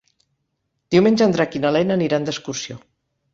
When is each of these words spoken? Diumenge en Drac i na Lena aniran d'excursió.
Diumenge 0.95 1.23
en 1.27 1.35
Drac 1.35 1.59
i 1.59 1.61
na 1.67 1.71
Lena 1.77 1.99
aniran 1.99 2.27
d'excursió. 2.31 2.81